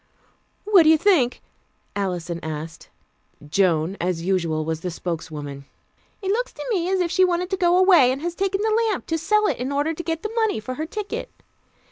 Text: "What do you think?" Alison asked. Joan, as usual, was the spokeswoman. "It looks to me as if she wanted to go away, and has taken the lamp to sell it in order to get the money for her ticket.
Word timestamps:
"What 0.65 0.81
do 0.81 0.89
you 0.89 0.97
think?" 0.97 1.43
Alison 1.95 2.39
asked. 2.43 2.89
Joan, 3.47 3.97
as 4.01 4.23
usual, 4.23 4.65
was 4.65 4.81
the 4.81 4.89
spokeswoman. 4.89 5.65
"It 6.23 6.31
looks 6.31 6.53
to 6.53 6.65
me 6.71 6.89
as 6.89 7.01
if 7.01 7.11
she 7.11 7.23
wanted 7.23 7.51
to 7.51 7.57
go 7.57 7.77
away, 7.77 8.11
and 8.11 8.19
has 8.23 8.33
taken 8.33 8.61
the 8.63 8.87
lamp 8.89 9.05
to 9.05 9.19
sell 9.19 9.45
it 9.45 9.57
in 9.57 9.71
order 9.71 9.93
to 9.93 10.01
get 10.03 10.23
the 10.23 10.33
money 10.35 10.59
for 10.59 10.73
her 10.73 10.87
ticket. 10.87 11.29